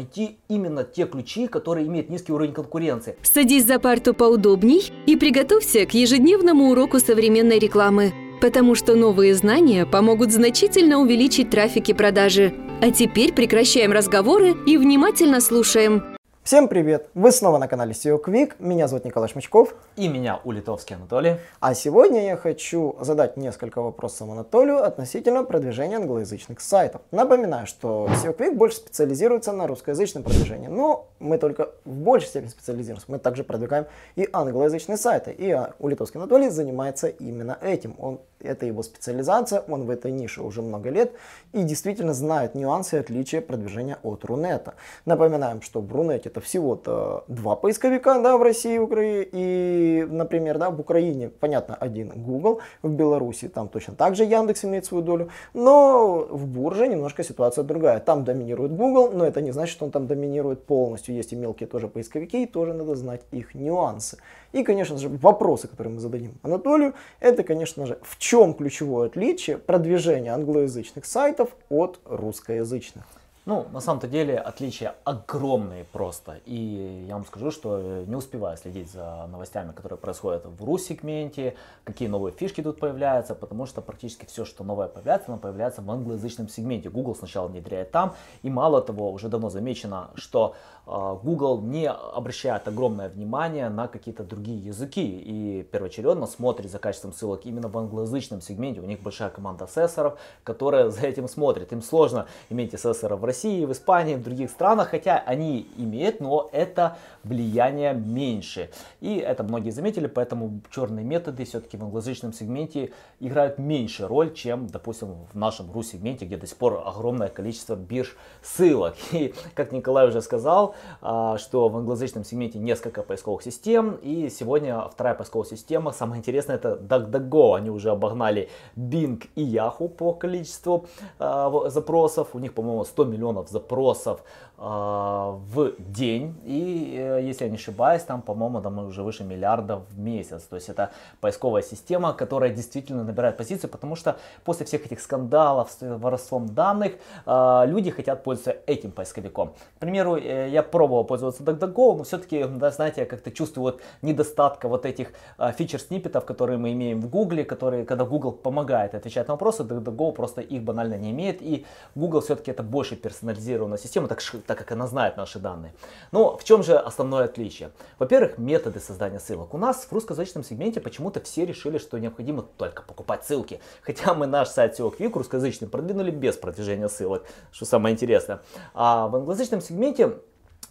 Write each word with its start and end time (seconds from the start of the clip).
найти 0.00 0.38
именно 0.48 0.82
те 0.84 1.06
ключи, 1.06 1.46
которые 1.46 1.86
имеют 1.86 2.08
низкий 2.08 2.32
уровень 2.32 2.52
конкуренции. 2.52 3.16
Садись 3.22 3.66
за 3.66 3.78
парту 3.78 4.14
поудобней 4.14 4.90
и 5.06 5.16
приготовься 5.16 5.84
к 5.84 5.92
ежедневному 5.92 6.70
уроку 6.70 6.98
современной 6.98 7.58
рекламы. 7.58 8.12
Потому 8.40 8.74
что 8.74 8.94
новые 8.94 9.34
знания 9.34 9.84
помогут 9.84 10.32
значительно 10.32 10.98
увеличить 10.98 11.50
трафик 11.50 11.90
и 11.90 11.92
продажи. 11.92 12.54
А 12.80 12.90
теперь 12.90 13.34
прекращаем 13.34 13.92
разговоры 13.92 14.54
и 14.66 14.78
внимательно 14.78 15.42
слушаем. 15.42 16.02
Всем 16.42 16.68
привет! 16.68 17.10
Вы 17.14 17.32
снова 17.32 17.58
на 17.58 17.68
канале 17.68 17.92
SEO 17.92 18.18
Quick. 18.20 18.54
Меня 18.58 18.88
зовут 18.88 19.04
Николай 19.04 19.28
Шмачков. 19.28 19.74
И 19.96 20.08
меня 20.08 20.40
Улитовский 20.42 20.96
Анатолий. 20.96 21.36
А 21.60 21.74
сегодня 21.74 22.24
я 22.24 22.36
хочу 22.36 22.96
задать 22.98 23.36
несколько 23.36 23.82
вопросов 23.82 24.30
Анатолию 24.30 24.82
относительно 24.82 25.44
продвижения 25.44 25.96
англоязычных 25.96 26.62
сайтов. 26.62 27.02
Напоминаю, 27.10 27.66
что 27.66 28.08
SEO 28.08 28.34
Quick 28.34 28.54
больше 28.54 28.78
специализируется 28.78 29.52
на 29.52 29.66
русскоязычном 29.66 30.22
продвижении. 30.22 30.68
Но 30.68 31.08
мы 31.18 31.36
только 31.36 31.72
в 31.84 31.90
большей 31.90 32.28
степени 32.28 32.48
специализируемся. 32.48 33.04
Мы 33.08 33.18
также 33.18 33.44
продвигаем 33.44 33.86
и 34.16 34.26
англоязычные 34.32 34.96
сайты. 34.96 35.32
И 35.32 35.56
Улитовский 35.78 36.18
Анатолий 36.18 36.48
занимается 36.48 37.08
именно 37.08 37.58
этим. 37.60 37.94
Он 37.98 38.18
это 38.42 38.66
его 38.66 38.82
специализация, 38.82 39.62
он 39.68 39.84
в 39.84 39.90
этой 39.90 40.10
нише 40.10 40.42
уже 40.42 40.62
много 40.62 40.90
лет 40.90 41.12
и 41.52 41.62
действительно 41.62 42.14
знает 42.14 42.54
нюансы 42.54 42.96
и 42.96 43.00
отличия 43.00 43.40
продвижения 43.40 43.98
от 44.02 44.24
Рунета. 44.24 44.74
Напоминаем, 45.04 45.62
что 45.62 45.80
в 45.80 45.92
Рунете 45.92 46.28
это 46.28 46.40
всего-то 46.40 47.24
два 47.28 47.56
поисковика 47.56 48.20
да, 48.20 48.36
в 48.36 48.42
России 48.42 48.74
и 48.74 48.78
Украине. 48.78 49.28
И, 49.32 50.06
например, 50.08 50.58
да, 50.58 50.70
в 50.70 50.80
Украине, 50.80 51.28
понятно, 51.28 51.74
один 51.74 52.08
Google, 52.10 52.60
в 52.82 52.90
Беларуси 52.90 53.48
там 53.48 53.68
точно 53.68 53.94
так 53.94 54.16
же 54.16 54.24
Яндекс 54.24 54.64
имеет 54.64 54.84
свою 54.84 55.02
долю, 55.02 55.30
но 55.54 56.26
в 56.30 56.46
Бурже 56.46 56.88
немножко 56.88 57.24
ситуация 57.24 57.64
другая. 57.64 58.00
Там 58.00 58.24
доминирует 58.24 58.74
Google, 58.74 59.10
но 59.12 59.24
это 59.24 59.40
не 59.40 59.52
значит, 59.52 59.72
что 59.72 59.84
он 59.84 59.90
там 59.90 60.06
доминирует 60.06 60.64
полностью. 60.64 61.14
Есть 61.14 61.32
и 61.32 61.36
мелкие 61.36 61.68
тоже 61.68 61.88
поисковики, 61.88 62.42
и 62.42 62.46
тоже 62.46 62.74
надо 62.74 62.94
знать 62.96 63.22
их 63.30 63.54
нюансы. 63.54 64.18
И, 64.52 64.62
конечно 64.62 64.98
же, 64.98 65.08
вопросы, 65.08 65.68
которые 65.68 65.94
мы 65.94 66.00
зададим 66.00 66.38
Анатолию, 66.42 66.94
это, 67.20 67.42
конечно 67.44 67.86
же, 67.86 67.98
в 68.02 68.18
чем 68.18 68.54
ключевое 68.54 69.06
отличие 69.06 69.58
продвижения 69.58 70.32
англоязычных 70.32 71.04
сайтов 71.04 71.50
от 71.68 72.00
русскоязычных? 72.04 73.04
Ну, 73.46 73.66
на 73.72 73.80
самом-то 73.80 74.06
деле 74.06 74.36
отличия 74.36 74.94
огромные 75.04 75.84
просто. 75.84 76.40
И 76.44 77.04
я 77.08 77.14
вам 77.14 77.24
скажу, 77.24 77.50
что 77.50 78.04
не 78.06 78.14
успеваю 78.14 78.56
следить 78.58 78.90
за 78.92 79.26
новостями, 79.28 79.72
которые 79.72 79.98
происходят 79.98 80.44
в 80.44 80.62
рус-сегменте, 80.62 81.56
какие 81.84 82.06
новые 82.08 82.32
фишки 82.32 82.62
тут 82.62 82.78
появляются, 82.78 83.34
потому 83.34 83.64
что 83.64 83.80
практически 83.80 84.26
все, 84.26 84.44
что 84.44 84.62
новое 84.62 84.88
появляется, 84.88 85.32
оно 85.32 85.38
появляется 85.38 85.80
в 85.80 85.90
англоязычном 85.90 86.48
сегменте. 86.50 86.90
Google 86.90 87.14
сначала 87.14 87.48
внедряет 87.48 87.90
там, 87.90 88.14
и 88.42 88.50
мало 88.50 88.82
того, 88.82 89.10
уже 89.10 89.28
давно 89.28 89.48
замечено, 89.48 90.10
что 90.16 90.54
Google 90.86 91.60
не 91.60 91.88
обращает 91.88 92.66
огромное 92.66 93.08
внимание 93.08 93.68
на 93.68 93.86
какие-то 93.86 94.24
другие 94.24 94.58
языки 94.58 95.02
и 95.02 95.62
первоочередно 95.62 96.26
смотрит 96.26 96.70
за 96.70 96.78
качеством 96.78 97.12
ссылок 97.12 97.46
именно 97.46 97.68
в 97.68 97.78
англоязычном 97.78 98.40
сегменте. 98.40 98.80
У 98.80 98.86
них 98.86 99.00
большая 99.00 99.30
команда 99.30 99.68
сессоров, 99.72 100.18
которая 100.42 100.90
за 100.90 101.06
этим 101.06 101.28
смотрит. 101.28 101.72
Им 101.72 101.82
сложно 101.82 102.26
иметь 102.48 102.72
сессоров 102.72 103.20
в 103.20 103.24
России, 103.24 103.64
в 103.64 103.72
Испании, 103.72 104.16
в 104.16 104.22
других 104.22 104.50
странах, 104.50 104.88
хотя 104.88 105.22
они 105.26 105.68
имеют, 105.76 106.20
но 106.20 106.48
это 106.52 106.96
влияние 107.22 107.94
меньше. 107.94 108.70
И 109.00 109.16
это 109.16 109.44
многие 109.44 109.70
заметили, 109.70 110.06
поэтому 110.06 110.60
черные 110.70 111.04
методы 111.04 111.44
все-таки 111.44 111.76
в 111.76 111.84
англоязычном 111.84 112.32
сегменте 112.32 112.92
играют 113.20 113.58
меньше 113.58 114.08
роль, 114.08 114.32
чем, 114.34 114.66
допустим, 114.66 115.26
в 115.32 115.36
нашем 115.36 115.70
рус-сегменте, 115.70 116.24
где 116.24 116.36
до 116.36 116.46
сих 116.46 116.56
пор 116.56 116.82
огромное 116.84 117.28
количество 117.28 117.76
бирж 117.76 118.16
ссылок. 118.42 118.94
И, 119.12 119.34
как 119.54 119.72
Николай 119.72 120.08
уже 120.08 120.20
сказал, 120.22 120.69
а, 121.00 121.38
что 121.38 121.68
в 121.68 121.76
англоязычном 121.76 122.24
сегменте 122.24 122.58
несколько 122.58 123.02
поисковых 123.02 123.42
систем, 123.42 123.98
и 124.02 124.28
сегодня 124.30 124.80
вторая 124.92 125.14
поисковая 125.14 125.48
система, 125.48 125.92
самое 125.92 126.18
интересное, 126.18 126.56
это 126.56 126.74
DuckDuckGo. 126.74 127.56
Они 127.56 127.70
уже 127.70 127.90
обогнали 127.90 128.48
Bing 128.76 129.26
и 129.34 129.44
Yahoo 129.44 129.88
по 129.88 130.12
количеству 130.12 130.86
а, 131.18 131.68
запросов. 131.68 132.28
У 132.34 132.38
них, 132.38 132.54
по-моему, 132.54 132.84
100 132.84 133.04
миллионов 133.04 133.48
запросов 133.48 134.22
а, 134.58 135.38
в 135.54 135.72
день. 135.78 136.36
И, 136.44 136.96
э, 136.98 137.20
если 137.22 137.44
я 137.44 137.50
не 137.50 137.56
ошибаюсь, 137.56 138.02
там, 138.02 138.20
по-моему, 138.20 138.60
там 138.60 138.78
уже 138.78 139.02
выше 139.02 139.24
миллиарда 139.24 139.76
в 139.76 139.98
месяц. 139.98 140.42
То 140.42 140.56
есть 140.56 140.68
это 140.68 140.90
поисковая 141.20 141.62
система, 141.62 142.12
которая 142.12 142.50
действительно 142.50 143.04
набирает 143.04 143.36
позиции, 143.36 143.68
потому 143.68 143.96
что 143.96 144.16
после 144.44 144.66
всех 144.66 144.84
этих 144.84 145.00
скандалов 145.00 145.70
с 145.70 145.78
воровством 145.80 146.46
данных 146.46 146.92
люди 147.26 147.90
хотят 147.90 148.22
пользоваться 148.22 148.56
этим 148.66 148.92
поисковиком. 148.92 149.54
К 149.76 149.80
примеру, 149.80 150.16
э, 150.16 150.48
я 150.60 150.62
пробовал 150.62 151.04
пользоваться 151.04 151.42
DuckDuckGo, 151.42 151.96
но 151.96 152.04
все-таки, 152.04 152.44
да, 152.44 152.70
знаете, 152.70 153.00
я 153.02 153.06
как-то 153.06 153.30
чувствую 153.30 153.72
вот 153.72 153.80
недостатка 154.02 154.68
вот 154.68 154.86
этих 154.86 155.12
а, 155.38 155.52
фичер-сниппетов, 155.52 156.24
которые 156.24 156.58
мы 156.58 156.72
имеем 156.72 157.00
в 157.00 157.08
Google, 157.08 157.44
которые, 157.44 157.84
когда 157.84 158.04
Google 158.04 158.32
помогает 158.32 158.94
отвечать 158.94 159.28
на 159.28 159.34
вопросы, 159.34 159.62
DuckDuckGo 159.62 160.12
просто 160.12 160.40
их 160.40 160.62
банально 160.62 160.94
не 160.94 161.10
имеет, 161.10 161.42
и 161.42 161.66
Google 161.94 162.20
все-таки 162.20 162.50
это 162.50 162.62
больше 162.62 162.96
персонализированная 162.96 163.78
система, 163.78 164.08
так, 164.08 164.20
так 164.46 164.58
как 164.58 164.72
она 164.72 164.86
знает 164.86 165.16
наши 165.16 165.38
данные. 165.38 165.72
Но 166.12 166.36
в 166.36 166.44
чем 166.44 166.62
же 166.62 166.76
основное 166.76 167.24
отличие? 167.24 167.70
Во-первых, 167.98 168.38
методы 168.38 168.80
создания 168.80 169.20
ссылок. 169.20 169.54
У 169.54 169.58
нас 169.58 169.86
в 169.88 169.92
русскоязычном 169.92 170.44
сегменте 170.44 170.80
почему-то 170.80 171.20
все 171.20 171.46
решили, 171.46 171.78
что 171.78 171.98
необходимо 171.98 172.42
только 172.42 172.82
покупать 172.82 173.24
ссылки, 173.24 173.60
хотя 173.82 174.14
мы 174.14 174.26
наш 174.26 174.48
сайт 174.48 174.78
SEO 174.78 174.96
Quick 174.96 175.12
русскоязычный 175.14 175.68
продвинули 175.68 176.10
без 176.10 176.36
продвижения 176.36 176.88
ссылок, 176.88 177.24
что 177.52 177.64
самое 177.64 177.94
интересное. 177.94 178.40
А 178.74 179.08
в 179.08 179.16
англоязычном 179.16 179.60
сегменте 179.60 180.20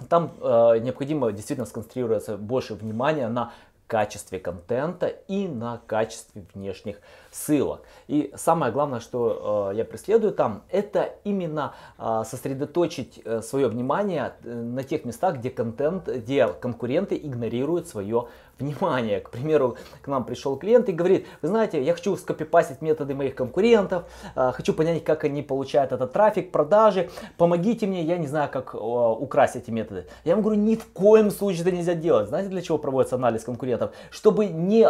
там 0.08 0.34
э, 0.42 0.80
необходимо 0.80 1.32
действительно 1.32 1.66
сконцентрироваться 1.66 2.38
больше 2.38 2.76
внимания 2.76 3.28
на 3.28 3.52
качестве 3.88 4.40
контента 4.40 5.08
и 5.08 5.48
на 5.48 5.82
качестве 5.88 6.46
внешних 6.54 7.02
ссылок. 7.32 7.82
И 8.08 8.32
самое 8.36 8.72
главное, 8.72 9.00
что 9.00 9.72
э, 9.72 9.78
я 9.78 9.86
преследую 9.86 10.34
там, 10.34 10.64
это 10.70 11.14
именно 11.24 11.74
э, 11.98 12.24
сосредоточить 12.26 13.22
э, 13.24 13.42
свое 13.42 13.68
внимание 13.68 14.34
э, 14.44 14.54
на 14.54 14.84
тех 14.84 15.06
местах, 15.06 15.38
где 15.38 15.50
контент, 15.50 16.08
где 16.08 16.48
конкуренты 16.48 17.16
игнорируют 17.16 17.88
свое 17.88 18.28
внимание. 18.60 19.20
К 19.20 19.30
примеру, 19.30 19.78
к 20.02 20.08
нам 20.08 20.26
пришел 20.26 20.58
клиент 20.58 20.90
и 20.90 20.92
говорит, 20.92 21.28
вы 21.42 21.48
знаете, 21.48 21.82
я 21.82 21.94
хочу 21.94 22.16
скопипастить 22.18 22.82
методы 22.82 23.14
моих 23.14 23.36
конкурентов, 23.36 24.04
э, 24.36 24.52
хочу 24.54 24.74
понять, 24.74 25.04
как 25.04 25.24
они 25.24 25.42
получают 25.42 25.92
этот 25.92 26.12
трафик, 26.14 26.52
продажи, 26.52 27.10
помогите 27.38 27.88
мне, 27.88 28.04
я 28.04 28.18
не 28.18 28.28
знаю, 28.28 28.50
как 28.52 28.74
э, 28.74 28.78
украсть 28.78 29.56
эти 29.56 29.72
методы. 29.72 30.08
Я 30.24 30.34
ему 30.34 30.42
говорю, 30.42 30.60
ни 30.60 30.76
в 30.76 30.86
коем 30.88 31.32
случае 31.32 31.62
это 31.62 31.72
нельзя 31.72 31.94
делать. 31.94 32.28
Знаете, 32.30 32.50
для 32.50 32.62
чего 32.62 32.78
проводится 32.78 33.16
анализ 33.16 33.44
конкурентов? 33.44 33.92
Чтобы 34.10 34.48
не 34.48 34.90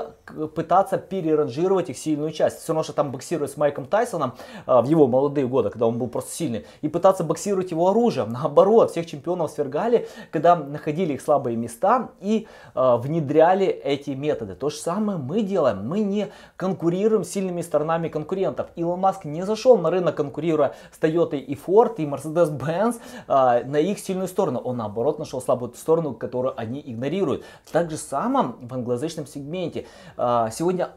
пытаться 0.55 0.97
переранжировать 0.97 1.89
их 1.89 1.97
сильную 1.97 2.28
сильную 2.29 2.33
часть. 2.33 2.63
Все 2.63 2.73
равно, 2.73 2.83
что 2.83 2.93
там 2.93 3.11
боксировать 3.11 3.51
с 3.51 3.57
Майком 3.57 3.85
Тайсоном 3.85 4.33
а, 4.65 4.81
в 4.81 4.89
его 4.89 5.07
молодые 5.07 5.47
годы, 5.47 5.69
когда 5.69 5.87
он 5.87 5.97
был 5.97 6.07
просто 6.07 6.31
сильный, 6.31 6.65
и 6.81 6.87
пытаться 6.87 7.23
боксировать 7.23 7.71
его 7.71 7.89
оружием. 7.89 8.29
Наоборот, 8.31 8.91
всех 8.91 9.05
чемпионов 9.05 9.51
свергали, 9.51 10.07
когда 10.31 10.55
находили 10.55 11.13
их 11.13 11.21
слабые 11.21 11.57
места 11.57 12.09
и 12.21 12.47
а, 12.75 12.97
внедряли 12.97 13.67
эти 13.67 14.11
методы. 14.11 14.55
То 14.55 14.69
же 14.69 14.77
самое 14.77 15.17
мы 15.17 15.41
делаем. 15.41 15.87
Мы 15.87 15.99
не 15.99 16.27
конкурируем 16.55 17.23
с 17.23 17.29
сильными 17.29 17.61
сторонами 17.61 18.09
конкурентов. 18.09 18.67
Илон 18.75 18.99
Маск 18.99 19.25
не 19.25 19.43
зашел 19.43 19.77
на 19.77 19.89
рынок, 19.89 20.15
конкурируя 20.15 20.73
с 20.91 21.01
Toyota 21.01 21.37
и 21.37 21.55
Ford 21.55 21.95
и 21.97 22.05
Mercedes-Benz 22.05 22.95
а, 23.27 23.63
на 23.63 23.77
их 23.77 23.99
сильную 23.99 24.27
сторону. 24.27 24.59
Он 24.59 24.77
наоборот 24.77 25.19
нашел 25.19 25.41
слабую 25.41 25.73
сторону, 25.73 26.13
которую 26.13 26.53
они 26.59 26.81
игнорируют. 26.85 27.43
Так 27.71 27.89
же 27.89 27.97
самое 27.97 28.53
в 28.61 28.73
англоязычном 28.73 29.25
сегменте. 29.27 29.85
Сегодня 30.17 30.89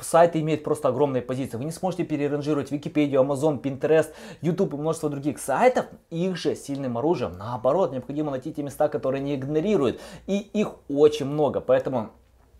сайты 0.00 0.40
имеют 0.40 0.64
просто 0.72 0.88
огромные 0.88 1.20
позиции. 1.20 1.58
Вы 1.58 1.64
не 1.64 1.70
сможете 1.70 2.04
переранжировать 2.04 2.70
Википедию, 2.70 3.20
Amazon, 3.20 3.60
Pinterest, 3.60 4.08
YouTube 4.40 4.72
и 4.72 4.76
множество 4.78 5.10
других 5.10 5.38
сайтов 5.38 5.84
их 6.08 6.36
же 6.38 6.56
сильным 6.56 6.96
оружием. 6.96 7.36
Наоборот, 7.36 7.92
необходимо 7.92 8.30
найти 8.30 8.54
те 8.54 8.62
места, 8.62 8.88
которые 8.88 9.22
не 9.22 9.34
игнорируют. 9.34 10.00
И 10.26 10.38
их 10.38 10.76
очень 10.88 11.26
много. 11.26 11.60
Поэтому 11.60 12.10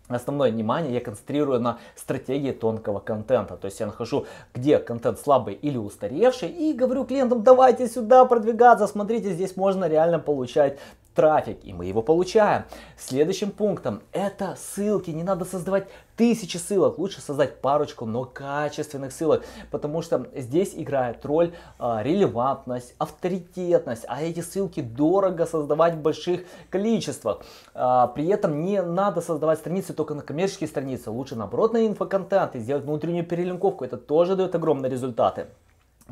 Основное 0.09 0.51
внимание 0.51 0.93
я 0.93 0.99
концентрирую 0.99 1.61
на 1.61 1.79
стратегии 1.95 2.51
тонкого 2.51 2.99
контента. 2.99 3.55
То 3.55 3.67
есть 3.67 3.79
я 3.79 3.85
нахожу, 3.85 4.25
где 4.53 4.77
контент 4.77 5.17
слабый 5.17 5.53
или 5.53 5.77
устаревший 5.77 6.49
и 6.49 6.73
говорю 6.73 7.05
клиентам, 7.05 7.41
давайте 7.41 7.87
сюда 7.87 8.25
продвигаться, 8.25 8.85
смотрите, 8.85 9.31
здесь 9.31 9.55
можно 9.55 9.87
реально 9.87 10.19
получать 10.19 10.77
трафик, 11.13 11.59
и 11.63 11.73
мы 11.73 11.85
его 11.85 12.01
получаем. 12.01 12.63
Следующим 12.97 13.51
пунктом 13.51 14.01
это 14.11 14.55
ссылки. 14.57 15.11
Не 15.11 15.23
надо 15.23 15.45
создавать 15.45 15.87
тысячи 16.15 16.57
ссылок, 16.57 16.97
лучше 16.99 17.21
создать 17.21 17.59
парочку, 17.59 18.05
но 18.05 18.25
качественных 18.25 19.11
ссылок, 19.11 19.43
потому 19.71 20.01
что 20.01 20.27
здесь 20.35 20.73
играет 20.75 21.25
роль 21.25 21.53
э, 21.79 21.97
релевантность, 22.03 22.93
авторитетность, 22.97 24.05
а 24.07 24.21
эти 24.21 24.41
ссылки 24.41 24.81
дорого 24.81 25.45
создавать 25.45 25.95
в 25.95 26.01
больших 26.01 26.41
количествах. 26.69 27.41
Э, 27.73 28.07
при 28.13 28.27
этом 28.27 28.63
не 28.63 28.81
надо 28.81 29.21
создавать 29.21 29.59
страницы 29.59 29.93
только 29.93 30.13
на 30.13 30.21
коммерческие 30.21 30.67
страницы, 30.67 31.09
лучше 31.09 31.35
наоборот 31.35 31.73
на 31.73 31.85
инфоконтент 31.87 32.55
и 32.55 32.59
сделать 32.59 32.83
внутреннюю 32.83 33.25
перелинковку, 33.25 33.85
это 33.85 33.97
тоже 33.97 34.35
дает 34.35 34.53
огромные 34.55 34.91
результаты. 34.91 35.47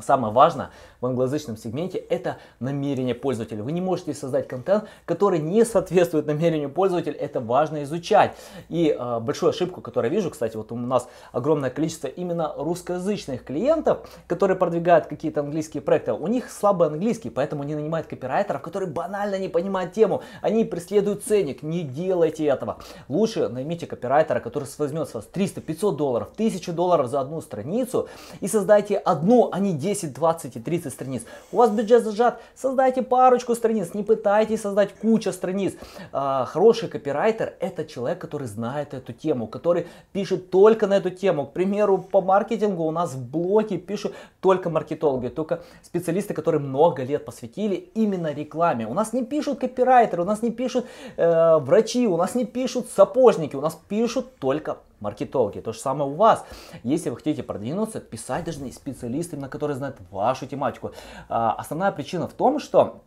Самое 0.00 0.32
важное 0.32 0.70
в 1.02 1.06
англоязычном 1.06 1.58
сегменте 1.58 1.98
это 1.98 2.38
намерение 2.60 3.14
пользователя. 3.14 3.62
Вы 3.62 3.72
не 3.72 3.82
можете 3.82 4.14
создать 4.14 4.48
контент, 4.48 4.84
который 5.04 5.38
не 5.38 5.66
соответствует 5.66 6.26
намерению 6.26 6.70
пользователя. 6.70 7.14
Это 7.14 7.40
важно 7.40 7.82
изучать. 7.82 8.34
И 8.70 8.96
э, 8.98 9.20
большую 9.20 9.50
ошибку, 9.50 9.82
которую 9.82 10.10
я 10.10 10.16
вижу, 10.16 10.30
кстати, 10.30 10.56
вот 10.56 10.72
у 10.72 10.76
нас 10.76 11.08
огромное 11.30 11.68
количество 11.68 12.06
именно 12.06 12.54
русскоязычных 12.56 13.44
клиентов, 13.44 14.08
которые 14.26 14.56
продвигают 14.56 15.06
какие-то 15.06 15.40
английские 15.40 15.82
проекты. 15.82 16.14
У 16.14 16.26
них 16.26 16.50
слабый 16.50 16.88
английский, 16.88 17.28
поэтому 17.28 17.62
они 17.62 17.74
нанимают 17.74 18.06
копирайтеров, 18.06 18.62
которые 18.62 18.90
банально 18.90 19.38
не 19.38 19.48
понимают 19.48 19.92
тему. 19.92 20.22
Они 20.40 20.64
преследуют 20.64 21.22
ценник. 21.22 21.62
Не 21.62 21.82
делайте 21.82 22.46
этого. 22.46 22.78
Лучше 23.08 23.48
наймите 23.48 23.86
копирайтера, 23.86 24.40
который 24.40 24.68
возьмет 24.78 25.08
с 25.08 25.14
вас 25.14 25.26
300, 25.26 25.60
500 25.60 25.96
долларов, 25.98 26.30
1000 26.32 26.72
долларов 26.72 27.08
за 27.08 27.20
одну 27.20 27.42
страницу 27.42 28.08
и 28.40 28.48
создайте 28.48 28.96
одну, 28.96 29.50
а 29.52 29.58
не 29.58 29.81
10, 29.82 30.14
20 30.14 30.56
и 30.56 30.60
30 30.60 30.92
страниц. 30.92 31.22
У 31.50 31.56
вас 31.56 31.70
бюджет 31.70 32.04
зажат, 32.04 32.40
создайте 32.54 33.02
парочку 33.02 33.54
страниц, 33.54 33.94
не 33.94 34.04
пытайтесь 34.04 34.60
создать 34.60 34.94
кучу 34.94 35.32
страниц. 35.32 35.74
А, 36.12 36.44
хороший 36.44 36.88
копирайтер 36.88 37.54
это 37.58 37.84
человек, 37.84 38.18
который 38.18 38.46
знает 38.46 38.94
эту 38.94 39.12
тему, 39.12 39.46
который 39.46 39.86
пишет 40.12 40.50
только 40.50 40.86
на 40.86 40.98
эту 40.98 41.10
тему. 41.10 41.46
К 41.46 41.52
примеру, 41.52 41.98
по 41.98 42.20
маркетингу 42.20 42.84
у 42.84 42.90
нас 42.92 43.14
в 43.14 43.30
блоге 43.30 43.78
пишут 43.78 44.14
только 44.40 44.70
маркетологи, 44.70 45.28
только 45.28 45.62
специалисты, 45.82 46.32
которые 46.32 46.60
много 46.60 47.02
лет 47.02 47.24
посвятили 47.24 47.74
именно 47.94 48.32
рекламе. 48.32 48.86
У 48.86 48.94
нас 48.94 49.12
не 49.12 49.24
пишут 49.24 49.58
копирайтеры, 49.58 50.22
у 50.22 50.26
нас 50.26 50.42
не 50.42 50.50
пишут 50.50 50.86
э, 51.16 51.58
врачи, 51.58 52.06
у 52.06 52.16
нас 52.16 52.34
не 52.34 52.44
пишут 52.44 52.86
сапожники, 52.94 53.56
у 53.56 53.60
нас 53.60 53.78
пишут 53.88 54.36
только 54.38 54.76
маркетологи. 55.02 55.60
То 55.60 55.72
же 55.72 55.78
самое 55.80 56.10
у 56.10 56.14
вас. 56.14 56.44
Если 56.82 57.10
вы 57.10 57.16
хотите 57.16 57.42
продвинуться, 57.42 58.00
писать 58.00 58.44
должны 58.44 58.72
специалисты, 58.72 59.36
на 59.36 59.48
которые 59.48 59.76
знают 59.76 59.98
вашу 60.10 60.46
тематику. 60.46 60.92
А, 61.28 61.52
основная 61.52 61.92
причина 61.92 62.28
в 62.28 62.32
том, 62.32 62.58
что 62.58 63.02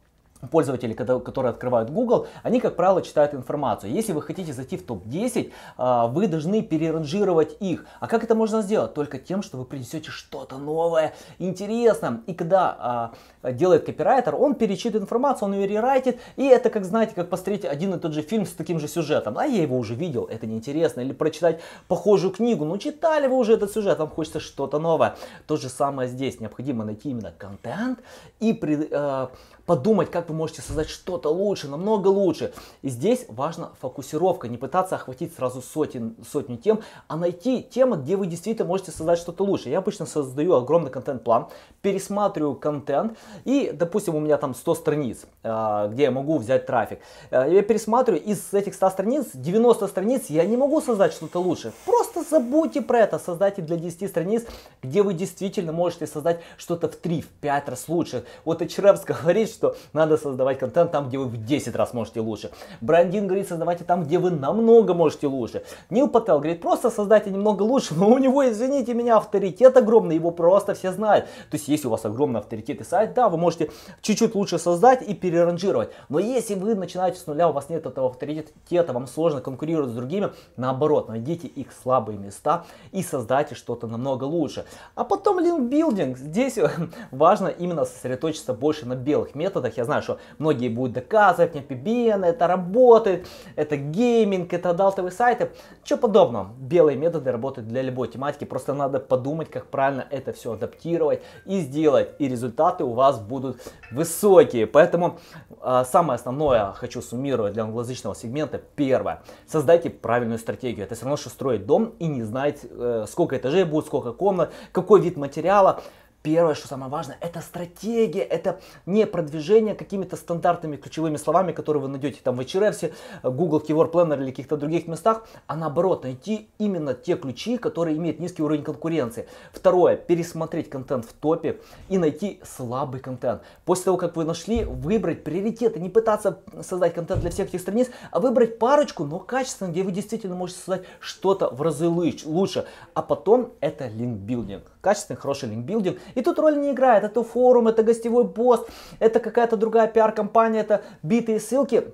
пользователи, 0.51 0.94
которые 0.94 1.50
открывают 1.50 1.89
Google, 1.89 2.27
они, 2.44 2.59
как 2.59 2.75
правило, 2.75 3.01
читают 3.01 3.33
информацию. 3.33 3.92
Если 3.92 4.13
вы 4.13 4.21
хотите 4.21 4.53
зайти 4.53 4.77
в 4.77 4.86
топ-10, 4.86 5.51
а, 5.77 6.07
вы 6.07 6.27
должны 6.27 6.62
переранжировать 6.62 7.57
их. 7.59 7.86
А 8.00 8.07
как 8.07 8.24
это 8.24 8.36
можно 8.36 8.62
сделать? 8.62 8.94
Только 8.94 9.18
тем, 9.19 9.42
что 9.42 9.57
вы 9.57 9.65
принесете 9.65 10.12
что-то 10.12 10.57
новое, 10.57 11.13
интересное. 11.39 12.21
И 12.27 12.33
когда 12.33 13.12
а, 13.44 13.51
делает 13.51 13.86
копирайтер, 13.86 14.36
он 14.36 14.56
перечитывает 14.56 15.03
информацию, 15.03 15.47
он 15.47 15.56
ее 15.56 15.68
рерайтит, 15.68 16.19
и 16.36 16.45
это, 16.45 16.69
как 16.69 16.86
знаете, 16.86 17.13
как 17.15 17.30
посмотреть 17.30 17.65
один 17.65 17.94
и 17.94 18.00
тот 18.00 18.13
же 18.13 18.21
фильм 18.21 18.45
с 18.45 18.51
таким 18.51 18.80
же 18.80 18.88
сюжетом. 18.88 19.38
А 19.38 19.45
я 19.45 19.62
его 19.62 19.77
уже 19.77 19.95
видел, 19.95 20.25
это 20.25 20.47
неинтересно. 20.47 21.01
Или 21.01 21.13
прочитать 21.13 21.62
похожую 21.88 22.31
книгу, 22.31 22.65
ну 22.65 22.77
читали 22.77 23.27
вы 23.27 23.38
уже 23.38 23.53
этот 23.53 23.71
сюжет, 23.71 24.00
вам 24.00 24.09
хочется 24.09 24.39
что-то 24.39 24.80
новое. 24.80 25.15
То 25.47 25.57
же 25.57 25.69
самое 25.69 26.09
здесь. 26.09 26.39
Необходимо 26.39 26.83
найти 26.86 27.09
именно 27.09 27.33
контент 27.38 28.00
и 28.39 28.53
при, 28.53 28.88
э, 28.89 29.27
подумать, 29.66 30.12
как 30.12 30.30
вы 30.30 30.36
можете 30.36 30.62
создать 30.62 30.90
что-то 30.90 31.30
лучше, 31.30 31.68
намного 31.68 32.08
лучше. 32.08 32.54
И 32.82 32.90
здесь 32.90 33.26
важна 33.28 33.72
фокусировка, 33.82 34.48
не 34.48 34.58
пытаться 34.58 34.96
охватить 34.96 35.34
сразу 35.36 35.62
сотен, 35.62 36.16
сотню 36.30 36.58
тем, 36.58 36.82
а 37.08 37.18
найти 37.18 37.64
темы, 37.64 37.98
где 37.98 38.16
вы 38.16 38.28
действительно 38.28 38.68
можете 38.68 38.92
создать 38.92 39.20
что-то 39.20 39.44
лучше. 39.44 39.70
Я 39.70 39.80
обычно 39.80 40.06
создаю 40.06 40.54
огромный 40.54 40.92
контент-план, 40.92 41.48
пересматриваю 41.82 42.56
контент, 42.56 43.18
и, 43.44 43.72
допустим, 43.74 44.16
у 44.16 44.20
меня 44.20 44.38
там 44.38 44.54
100 44.54 44.76
страниц, 44.76 45.26
а, 45.44 45.88
где 45.88 46.04
я 46.04 46.12
могу 46.12 46.38
взять 46.38 46.66
трафик. 46.66 47.00
А, 47.32 47.48
я 47.48 47.62
пересматриваю, 47.62 48.24
из 48.24 48.54
этих 48.54 48.76
100 48.76 48.90
страниц, 48.90 49.28
90 49.34 49.88
страниц 49.88 50.26
я 50.30 50.46
не 50.46 50.58
могу 50.58 50.82
создать 50.82 51.14
что-то 51.14 51.40
лучше. 51.40 51.74
Просто 51.86 52.24
забудьте 52.30 52.82
про 52.82 53.00
это, 53.00 53.20
создайте 53.20 53.62
для 53.62 53.78
10 53.78 54.10
страниц, 54.10 54.46
где 54.84 55.02
вы 55.02 55.14
действительно 55.14 55.72
можете 55.72 56.08
создать 56.08 56.42
что-то 56.58 56.88
в 56.90 57.00
3-5 57.02 57.70
раз 57.70 57.88
лучше. 57.88 58.26
Вот 58.44 58.62
Эчревс 58.62 59.04
говорит, 59.06 59.55
что 59.56 59.75
надо 59.94 60.18
создавать 60.18 60.60
контент 60.60 60.92
там, 60.92 61.07
где 61.07 61.18
вы 61.18 61.25
в 61.25 61.44
10 61.44 61.75
раз 61.75 61.94
можете 61.94 62.19
лучше. 62.19 62.52
Брандин 62.81 63.28
говорит, 63.28 63.48
создавайте 63.48 63.84
там, 63.84 64.04
где 64.04 64.19
вы 64.19 64.31
намного 64.31 64.94
можете 64.94 65.28
лучше. 65.28 65.63
Нил 65.90 66.07
Пател 66.07 66.40
говорит, 66.40 66.62
просто 66.62 66.90
создайте 66.90 67.31
немного 67.31 67.63
лучше, 67.63 67.96
но 67.96 68.10
у 68.10 68.18
него, 68.18 68.48
извините 68.48 68.94
меня, 68.94 69.18
авторитет 69.18 69.78
огромный, 69.78 70.16
его 70.16 70.31
просто 70.31 70.74
все 70.74 70.92
знают. 70.92 71.25
То 71.50 71.57
есть, 71.57 71.68
если 71.68 71.88
у 71.88 71.92
вас 71.92 72.06
огромный 72.06 72.40
авторитет 72.40 72.81
и 72.81 72.84
сайт, 72.84 73.13
да, 73.13 73.30
вы 73.30 73.38
можете 73.38 73.72
чуть-чуть 74.02 74.36
лучше 74.36 74.60
создать 74.60 75.02
и 75.02 75.13
переранжировать. 75.13 75.90
Но 76.10 76.19
если 76.19 76.56
вы 76.56 76.75
начинаете 76.75 77.19
с 77.19 77.28
нуля, 77.28 77.50
у 77.50 77.54
вас 77.54 77.69
нет 77.69 77.86
этого 77.86 78.10
авторитета, 78.10 78.94
вам 78.94 79.07
сложно 79.07 79.42
конкурировать 79.42 79.92
с 79.92 79.94
другими, 79.94 80.31
наоборот, 80.57 81.10
найдите 81.10 81.48
их 81.48 81.68
слабые 81.72 82.18
места 82.18 82.66
и 82.92 83.04
создайте 83.04 83.56
что-то 83.56 83.88
намного 83.88 84.25
лучше. 84.25 84.66
А 84.96 85.04
потом 85.04 85.40
линкбилдинг. 85.40 86.18
Здесь 86.18 86.57
важно 87.12 87.48
именно 87.48 87.86
сосредоточиться 87.86 88.54
больше 88.54 88.86
на 88.86 88.96
белых 88.96 89.36
методах 89.36 89.44
методах. 89.45 89.77
Я 89.77 89.86
знаю, 89.86 90.01
что 90.01 90.18
многие 90.38 90.69
будут 90.69 90.94
доказывать, 90.94 91.53
мне 91.53 91.63
PBN, 91.63 92.25
это 92.25 92.47
работает, 92.47 93.27
это 93.56 93.77
гейминг, 93.77 94.53
это 94.53 94.71
адалтовые 94.71 95.12
сайты. 95.12 95.51
Ничего 95.83 96.00
подобного. 96.00 96.53
Белые 96.59 96.97
методы 96.97 97.31
работают 97.31 97.68
для 97.68 97.81
любой 97.81 98.07
тематики. 98.07 98.45
Просто 98.45 98.74
надо 98.74 99.00
подумать, 99.00 99.50
как 99.50 99.68
правильно 99.68 100.06
это 100.09 100.33
все 100.33 100.53
адаптировать 100.53 101.21
и 101.45 101.59
сделать. 101.59 102.09
И 102.19 102.27
результаты 102.27 102.83
у 102.83 102.94
вас 102.94 103.19
будут 103.19 103.57
высокие. 103.92 104.68
Поэтому 104.68 105.19
э, 105.62 105.83
самое 105.86 106.15
основное 106.15 106.74
хочу 106.74 107.01
суммировать 107.01 107.53
для 107.53 107.63
англоязычного 107.63 108.15
сегмента. 108.15 108.59
Первое. 108.75 109.21
Создайте 109.47 109.89
правильную 109.89 110.39
стратегию. 110.39 110.86
Это 110.86 110.95
все 110.95 111.06
равно, 111.06 111.18
что 111.18 111.30
строить 111.30 111.65
дом 111.65 111.94
и 112.00 112.07
не 112.07 112.24
знать, 112.24 112.59
э, 112.63 113.06
сколько 113.07 113.38
этажей 113.38 113.63
будет, 113.63 113.86
сколько 113.86 114.12
комнат, 114.12 114.51
какой 114.71 115.01
вид 115.01 115.18
материала. 115.18 115.81
Первое, 116.25 116.56
что 116.56 116.68
самое 116.68 116.92
важное, 116.92 117.19
это 117.22 117.39
стратегия, 117.39 118.24
это 118.24 118.60
не 118.88 119.06
продвижение 119.06 119.75
какими-то 119.75 120.16
стандартными 120.16 120.75
ключевыми 120.75 121.18
словами, 121.18 121.51
которые 121.51 121.83
вы 121.83 121.88
найдете 121.88 122.19
там 122.24 122.36
в 122.36 122.39
HRF, 122.39 122.92
Google 123.22 123.60
Keyword 123.60 123.92
Planner 123.92 124.19
или 124.19 124.31
каких-то 124.31 124.57
других 124.57 124.88
местах, 124.88 125.27
а 125.45 125.56
наоборот, 125.56 126.01
найти 126.01 126.50
именно 126.57 126.95
те 126.95 127.16
ключи, 127.16 127.60
которые 127.60 127.98
имеют 127.98 128.19
низкий 128.19 128.42
уровень 128.42 128.63
конкуренции. 128.63 129.27
Второе, 129.54 129.98
пересмотреть 129.98 130.68
контент 130.68 131.06
в 131.06 131.13
топе 131.13 131.62
и 131.89 132.00
найти 132.00 132.39
слабый 132.44 133.01
контент. 133.01 133.44
После 133.63 133.83
того, 133.83 133.98
как 133.98 134.16
вы 134.16 134.25
нашли, 134.25 134.63
выбрать 134.63 135.24
приоритеты, 135.24 135.80
не 135.80 135.92
пытаться 135.92 136.39
создать 136.63 136.95
контент 136.95 137.21
для 137.21 137.30
всех 137.30 137.50
этих 137.50 137.62
страниц, 137.62 137.92
а 138.10 138.19
выбрать 138.19 138.57
парочку, 138.57 139.04
но 139.04 139.19
качественно, 139.19 139.68
где 139.68 139.83
вы 139.83 139.92
действительно 139.92 140.33
можете 140.33 140.57
создать 140.57 140.88
что-то 141.00 141.51
в 141.51 141.62
разы 141.62 141.88
лучше. 141.88 142.66
А 142.95 143.04
потом 143.04 143.54
это 143.60 143.88
линкбилдинг. 143.88 144.71
Качественный, 144.86 145.18
хороший 145.20 145.50
линкбилдинг. 145.50 145.98
И 146.14 146.22
тут 146.22 146.38
роль 146.38 146.60
не 146.60 146.72
играет. 146.72 147.04
Это 147.04 147.24
форум, 147.24 147.68
это 147.68 147.82
гостевой 147.82 148.32
пост, 148.32 148.70
это 149.00 149.20
какая-то 149.20 149.58
другая 149.58 149.88
пиар-компания, 149.88 150.60
это 150.60 150.84
битые 151.02 151.40
ссылки. 151.40 151.92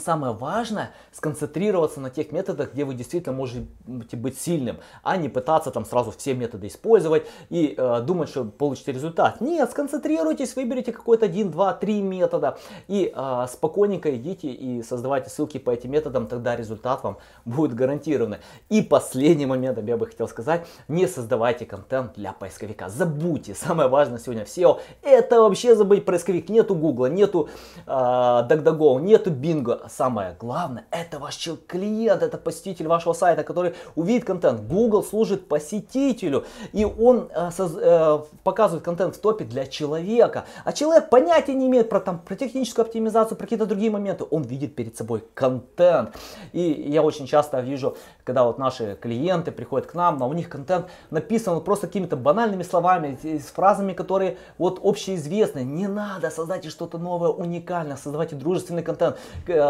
Самое 0.00 0.32
важное 0.32 0.92
сконцентрироваться 1.12 2.00
на 2.00 2.10
тех 2.10 2.32
методах, 2.32 2.72
где 2.72 2.84
вы 2.84 2.94
действительно 2.94 3.34
можете 3.34 4.16
быть 4.16 4.38
сильным, 4.38 4.78
а 5.02 5.16
не 5.16 5.28
пытаться 5.28 5.70
там 5.70 5.84
сразу 5.84 6.10
все 6.10 6.34
методы 6.34 6.66
использовать 6.66 7.26
и 7.50 7.74
э, 7.76 8.00
думать, 8.02 8.28
что 8.28 8.44
получите 8.44 8.92
результат. 8.92 9.40
Нет, 9.40 9.70
сконцентрируйтесь, 9.70 10.56
выберите 10.56 10.92
какой-то 10.92 11.26
один, 11.26 11.50
два, 11.50 11.72
три 11.72 12.02
метода 12.02 12.58
и 12.88 13.12
э, 13.14 13.46
спокойненько 13.50 14.14
идите 14.16 14.48
и 14.48 14.82
создавайте 14.82 15.30
ссылки 15.30 15.58
по 15.58 15.70
этим 15.70 15.90
методам, 15.92 16.26
тогда 16.26 16.56
результат 16.56 17.02
вам 17.02 17.18
будет 17.44 17.74
гарантированный. 17.74 18.38
И 18.68 18.82
последний 18.82 19.46
момент 19.46 19.78
я 19.86 19.96
бы 19.96 20.06
хотел 20.06 20.28
сказать, 20.28 20.66
не 20.88 21.06
создавайте 21.06 21.66
контент 21.66 22.14
для 22.14 22.32
поисковика. 22.32 22.88
Забудьте, 22.88 23.54
самое 23.54 23.88
важное 23.88 24.18
сегодня 24.18 24.44
в 24.44 24.48
SEO, 24.48 24.80
это 25.02 25.40
вообще 25.40 25.74
забыть 25.74 26.04
поисковик. 26.04 26.48
Нету 26.48 26.74
Google, 26.74 27.06
нету 27.06 27.48
э, 27.86 27.90
DuckDuckGo, 27.90 29.00
нету 29.00 29.30
Bingo 29.30 29.85
самое 29.88 30.36
главное, 30.38 30.84
это 30.90 31.18
ваш 31.18 31.36
клиент, 31.66 32.22
это 32.22 32.38
посетитель 32.38 32.86
вашего 32.86 33.12
сайта, 33.12 33.44
который 33.44 33.74
увидит 33.94 34.24
контент. 34.24 34.62
Google 34.62 35.02
служит 35.02 35.48
посетителю, 35.48 36.44
и 36.72 36.84
он 36.84 37.28
э, 37.34 37.50
соз, 37.50 37.72
э, 37.76 38.18
показывает 38.44 38.84
контент 38.84 39.16
в 39.16 39.20
топе 39.20 39.44
для 39.44 39.66
человека. 39.66 40.44
А 40.64 40.72
человек 40.72 41.10
понятия 41.10 41.54
не 41.54 41.66
имеет 41.66 41.88
про, 41.88 42.00
там, 42.00 42.18
про 42.18 42.34
техническую 42.34 42.84
оптимизацию, 42.84 43.36
про 43.36 43.44
какие-то 43.44 43.66
другие 43.66 43.90
моменты. 43.90 44.24
Он 44.30 44.42
видит 44.42 44.74
перед 44.74 44.96
собой 44.96 45.24
контент. 45.34 46.14
И 46.52 46.60
я 46.60 47.02
очень 47.02 47.26
часто 47.26 47.60
вижу, 47.60 47.96
когда 48.24 48.44
вот 48.44 48.58
наши 48.58 48.96
клиенты 49.00 49.52
приходят 49.52 49.86
к 49.86 49.94
нам, 49.94 50.18
но 50.18 50.28
у 50.28 50.32
них 50.32 50.48
контент 50.48 50.86
написан 51.10 51.54
вот 51.54 51.64
просто 51.64 51.86
какими-то 51.86 52.16
банальными 52.16 52.62
словами, 52.62 53.18
с 53.22 53.46
фразами, 53.46 53.92
которые 53.92 54.38
вот 54.58 54.80
общеизвестны. 54.82 55.60
Не 55.60 55.86
надо, 55.86 56.30
создайте 56.30 56.70
что-то 56.70 56.98
новое, 56.98 57.30
уникальное, 57.30 57.96
создавайте 57.96 58.36
дружественный 58.36 58.82
контент. 58.82 59.16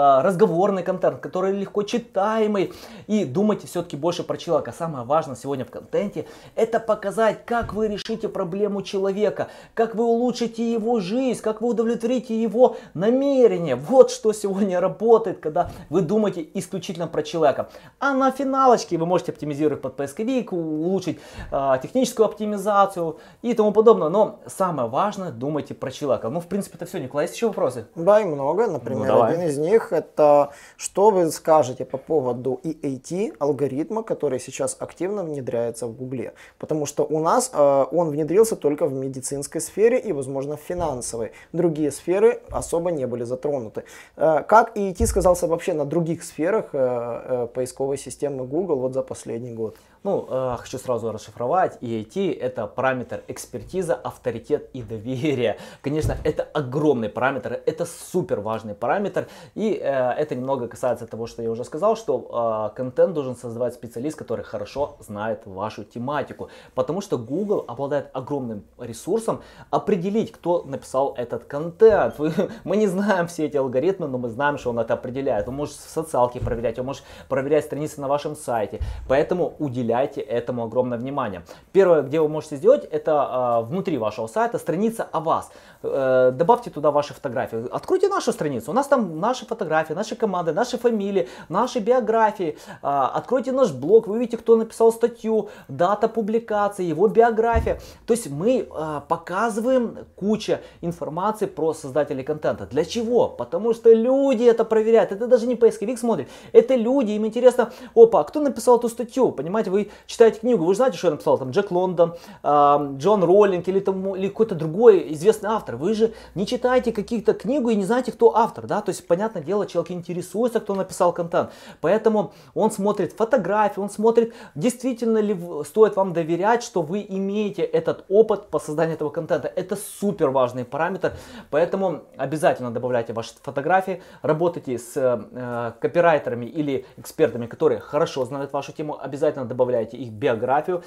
Э, 0.07 0.23
разговорный 0.23 0.83
контент, 0.83 1.21
который 1.21 1.53
легко 1.53 1.83
читаемый. 1.83 2.73
И 3.07 3.25
думайте 3.25 3.67
все-таки 3.67 3.97
больше 3.97 4.23
про 4.23 4.37
человека. 4.37 4.73
Самое 4.77 5.05
важное 5.05 5.37
сегодня 5.37 5.65
в 5.65 5.71
контенте 5.71 6.27
это 6.55 6.81
показать, 6.81 7.45
как 7.45 7.73
вы 7.73 7.89
решите 7.89 8.29
проблему 8.29 8.83
человека, 8.83 9.49
как 9.75 9.95
вы 9.95 10.05
улучшите 10.05 10.73
его 10.73 11.01
жизнь, 11.01 11.41
как 11.41 11.61
вы 11.61 11.69
удовлетворите 11.69 12.41
его 12.41 12.77
намерение. 12.95 13.77
Вот 13.77 14.11
что 14.11 14.33
сегодня 14.33 14.81
работает, 14.81 15.41
когда 15.41 15.71
вы 15.91 16.03
думаете 16.03 16.47
исключительно 16.55 17.07
про 17.07 17.23
человека. 17.23 17.69
А 17.99 18.13
на 18.13 18.31
финалочке 18.31 18.99
вы 18.99 19.07
можете 19.07 19.33
оптимизировать 19.33 19.83
под 19.83 19.97
поисковик, 19.97 20.53
улучшить 20.53 21.19
э, 21.51 21.79
техническую 21.83 22.27
оптимизацию 22.27 23.19
и 23.43 23.55
тому 23.55 23.73
подобное. 23.73 24.09
Но 24.09 24.41
самое 24.47 24.89
важное, 24.89 25.31
думайте 25.31 25.75
про 25.75 25.91
человека. 25.91 26.29
Ну, 26.29 26.41
в 26.41 26.47
принципе, 26.47 26.77
это 26.77 26.87
все. 26.87 26.99
Николай, 26.99 27.25
есть 27.27 27.35
еще 27.35 27.49
вопросы? 27.49 27.87
Да, 27.95 28.21
и 28.21 28.25
много. 28.25 28.67
Например, 28.67 29.07
ну, 29.07 29.23
один 29.23 29.43
из 29.43 29.59
них 29.59 29.93
это 29.97 30.51
что 30.77 31.11
вы 31.11 31.31
скажете 31.31 31.85
по 31.85 31.99
поводу 31.99 32.61
EAT 32.63 33.37
алгоритма, 33.39 34.03
который 34.03 34.41
сейчас 34.41 34.77
активно 34.79 35.25
внедряется 35.25 35.87
в 35.87 35.97
Гугле. 35.97 36.33
Потому 36.59 36.87
что 36.87 37.05
у 37.05 37.21
нас 37.21 37.51
э, 37.53 37.85
он 37.93 38.11
внедрился 38.11 38.57
только 38.57 38.87
в 38.87 38.93
медицинской 38.93 39.61
сфере 39.61 39.99
и, 39.99 40.13
возможно, 40.13 40.57
в 40.57 40.61
финансовой. 40.61 41.33
Другие 41.53 41.91
сферы 41.91 42.41
особо 42.51 42.91
не 42.91 43.07
были 43.07 43.25
затронуты. 43.25 43.85
Э, 44.17 44.43
как 44.47 44.77
EAT 44.77 45.07
сказался 45.07 45.47
вообще 45.47 45.73
на 45.73 45.85
других 45.85 46.23
сферах 46.23 46.67
э, 46.73 46.79
э, 46.79 47.47
поисковой 47.55 47.99
системы 47.99 48.47
Google 48.47 48.77
вот 48.77 48.95
за 48.95 49.03
последний 49.03 49.53
год? 49.53 49.77
Ну, 50.07 50.25
э, 50.31 50.57
хочу 50.61 50.79
сразу 50.79 51.11
расшифровать. 51.11 51.79
EIT– 51.83 52.39
это 52.41 52.69
параметр 52.69 53.23
экспертиза, 53.27 53.97
авторитет 53.97 54.71
и 54.73 54.83
доверие. 54.83 55.57
Конечно, 55.83 56.17
это 56.23 56.45
огромный 56.55 57.09
параметр, 57.09 57.61
это 57.67 57.87
супер 57.87 58.39
важный 58.39 58.75
параметр. 58.75 59.27
И 59.57 59.73
э, 59.73 59.86
это 59.89 60.35
немного 60.35 60.69
касается 60.69 61.07
того, 61.07 61.27
что 61.27 61.43
я 61.43 61.51
уже 61.51 61.65
сказал, 61.65 61.97
что 61.97 62.71
э, 62.73 62.77
контент 62.77 63.15
должен 63.15 63.37
создавать 63.37 63.75
специалист, 63.75 64.17
который 64.17 64.45
хорошо 64.45 64.97
знает 65.01 65.47
вашу 65.47 65.85
тематику. 65.85 66.49
Потому 66.75 67.01
что 67.01 67.19
Google 67.19 67.65
обладает 67.69 68.11
огромным 68.13 68.65
ресурсом 68.79 69.43
определить, 69.71 70.33
кто 70.33 70.63
написал 70.65 71.15
этот 71.17 71.45
контент. 71.45 72.15
Мы 72.65 72.77
не 72.77 72.87
знаем 72.87 73.27
все 73.27 73.47
эти 73.47 73.57
алгоритмы, 73.57 74.09
но 74.09 74.19
мы 74.19 74.29
знаем, 74.29 74.59
что 74.59 74.71
он 74.71 74.79
это 74.79 74.95
определяет. 74.95 75.47
Вы 75.47 75.53
можете 75.53 75.79
в 75.79 75.91
социалке 75.91 76.41
проверять, 76.41 76.79
вы 76.79 76.85
можете 76.85 77.07
проверять 77.29 77.65
страницы 77.65 78.01
на 78.01 78.09
вашем 78.09 78.37
сайте. 78.37 78.81
Поэтому 79.09 79.55
уделяйте 79.59 80.21
этому 80.21 80.65
огромное 80.65 80.99
внимание. 80.99 81.43
Первое, 81.73 82.03
где 82.03 82.21
вы 82.21 82.29
можете 82.29 82.57
сделать, 82.57 82.85
это 82.85 83.63
э, 83.63 83.67
внутри 83.67 83.99
вашего 83.99 84.27
сайта 84.27 84.59
страница 84.59 85.07
о 85.13 85.21
вас. 85.21 85.51
Э, 85.83 86.33
добавьте 86.35 86.71
туда 86.71 86.91
ваши 86.91 87.15
фотографии. 87.15 87.67
Откройте 87.71 88.09
нашу 88.09 88.33
страницу. 88.33 88.71
У 88.71 88.75
нас 88.75 88.87
там 88.87 89.21
наши 89.21 89.47
фотографии, 89.47 89.66
наши 89.95 90.17
команды, 90.17 90.53
наши 90.53 90.79
фамилии, 90.79 91.29
наши 91.49 91.79
биографии. 91.79 92.57
Э, 92.83 93.09
откройте 93.15 93.53
наш 93.53 93.73
блог, 93.73 94.07
вы 94.07 94.17
увидите, 94.17 94.37
кто 94.37 94.57
написал 94.57 94.93
статью, 94.93 95.49
дата 95.69 96.09
публикации, 96.09 96.85
его 96.85 97.09
биография. 97.09 97.81
То 98.07 98.15
есть 98.15 98.31
мы 98.31 98.69
э, 98.69 99.01
показываем 99.09 99.99
кучу 100.17 100.59
информации 100.81 101.47
про 101.47 101.75
создателей 101.75 102.23
контента. 102.23 102.67
Для 102.67 102.85
чего? 102.85 103.29
Потому 103.29 103.75
что 103.75 103.93
люди 103.93 104.45
это 104.45 104.65
проверяют. 104.65 105.13
Это 105.13 105.27
даже 105.27 105.47
не 105.47 105.57
поисковик 105.57 105.99
смотрит. 105.99 106.29
Это 106.53 106.75
люди, 106.75 107.13
им 107.13 107.27
интересно, 107.27 107.73
опа, 107.95 108.23
кто 108.25 108.41
написал 108.41 108.79
эту 108.79 108.89
статью? 108.89 109.33
Понимаете, 109.33 109.71
вы 109.71 109.91
читаете 110.07 110.41
книгу, 110.41 110.65
вы 110.65 110.75
знаете, 110.75 110.99
что 110.99 111.09
я 111.09 111.13
написал, 111.13 111.39
там 111.39 111.51
Джек 111.51 111.71
Лондон, 111.71 112.15
э, 112.43 112.95
Джон 112.99 113.25
Роллинг 113.25 113.69
или, 113.69 113.81
там, 113.81 114.17
или 114.17 114.29
какой-то 114.29 114.55
другой 114.55 115.13
известный 115.15 115.51
автор. 115.51 115.77
Вы 115.77 115.95
же 115.95 116.13
не 116.35 116.47
читаете 116.47 116.93
каких-то 116.93 117.35
книгу 117.35 117.71
и 117.71 117.77
не 117.77 117.85
знаете, 117.85 118.13
кто 118.13 118.37
автор, 118.37 118.67
да, 118.67 118.81
то 118.81 118.91
есть, 118.91 119.07
понятное 119.07 119.43
дело, 119.43 119.56
человек 119.65 119.91
интересуется, 119.91 120.61
кто 120.61 120.75
написал 120.75 121.13
контент, 121.13 121.51
поэтому 121.81 122.33
он 122.55 122.71
смотрит 122.71 123.13
фотографии, 123.13 123.81
он 123.81 123.91
смотрит, 123.91 124.35
действительно 124.55 125.19
ли 125.19 125.37
стоит 125.65 125.97
вам 125.97 126.13
доверять, 126.13 126.63
что 126.63 126.83
вы 126.83 127.05
имеете 127.09 127.63
этот 127.63 128.05
опыт 128.09 128.49
по 128.49 128.59
созданию 128.59 128.97
этого 128.97 129.11
контента. 129.11 129.49
Это 129.49 129.77
супер 129.77 130.31
важный 130.31 130.65
параметр, 130.65 131.15
поэтому 131.51 132.03
обязательно 132.17 132.71
добавляйте 132.71 133.13
ваши 133.13 133.33
фотографии, 133.43 134.03
работайте 134.23 134.79
с 134.79 134.93
э, 134.97 135.73
копирайтерами 135.81 136.47
или 136.47 136.85
экспертами, 136.97 137.47
которые 137.47 137.81
хорошо 137.81 138.25
знают 138.25 138.53
вашу 138.53 138.73
тему, 138.73 138.99
обязательно 139.01 139.45
добавляйте 139.45 139.97
их 139.97 140.11
биографию. 140.11 140.83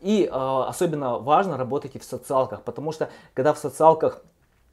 И 0.00 0.28
а, 0.30 0.68
особенно 0.68 1.18
важно 1.18 1.56
работайте 1.56 1.98
в 1.98 2.04
социалках, 2.04 2.62
потому 2.62 2.92
что 2.92 3.08
когда 3.34 3.52
в 3.52 3.58
социалках 3.58 4.22